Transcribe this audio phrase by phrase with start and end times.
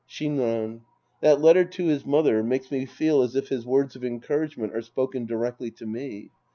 [0.09, 0.81] Shinran.
[1.21, 4.81] That letter to his mother makes me feel as if his words of encouragement are
[4.81, 6.31] spoken directly to me.